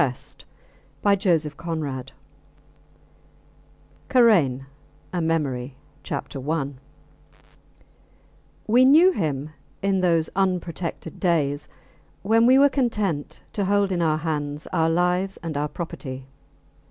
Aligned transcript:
C. 0.15 0.35
TALES 1.05 1.45
OF 1.45 1.55
UNREST 1.59 2.13
KARAIN, 4.09 4.65
A 5.13 5.21
MEMORY 5.21 5.75
I 6.09 6.65
We 8.65 8.83
knew 8.83 9.11
him 9.11 9.51
in 9.83 10.01
those 10.01 10.31
unprotected 10.35 11.19
days 11.19 11.67
when 12.23 12.47
we 12.47 12.57
were 12.57 12.67
content 12.67 13.43
to 13.53 13.65
hold 13.65 13.91
in 13.91 14.01
our 14.01 14.17
hands 14.17 14.65
our 14.73 14.89
lives 14.89 15.37
and 15.43 15.55
our 15.55 15.67
property. 15.69 16.25